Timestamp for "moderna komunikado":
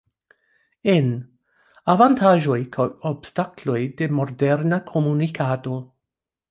4.21-5.81